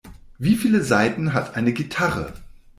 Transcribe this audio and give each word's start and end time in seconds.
Wie 0.39 0.55
viele 0.55 0.81
Saiten 0.83 1.33
hat 1.35 1.53
eine 1.55 1.73
Gitarre? 1.73 2.33